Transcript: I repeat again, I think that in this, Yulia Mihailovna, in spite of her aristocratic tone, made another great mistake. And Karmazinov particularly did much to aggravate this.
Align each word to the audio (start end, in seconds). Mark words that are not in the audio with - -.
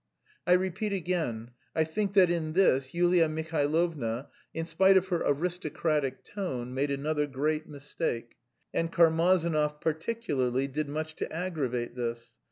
I 0.47 0.53
repeat 0.53 0.93
again, 0.93 1.51
I 1.75 1.83
think 1.83 2.13
that 2.13 2.31
in 2.31 2.53
this, 2.53 2.91
Yulia 2.91 3.29
Mihailovna, 3.29 4.29
in 4.51 4.65
spite 4.65 4.97
of 4.97 5.09
her 5.09 5.21
aristocratic 5.23 6.23
tone, 6.25 6.73
made 6.73 6.89
another 6.89 7.27
great 7.27 7.67
mistake. 7.69 8.33
And 8.73 8.91
Karmazinov 8.91 9.79
particularly 9.79 10.67
did 10.67 10.89
much 10.89 11.15
to 11.17 11.31
aggravate 11.31 11.93
this. 11.95 12.39